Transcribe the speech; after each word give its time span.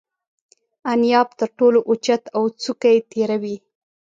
انیاب 0.91 1.27
تر 1.39 1.49
ټولو 1.57 1.79
اوچت 1.89 2.23
او 2.35 2.43
څوکه 2.63 2.89
یې 2.93 2.99
تیره 3.11 3.37
وي. 3.43 3.55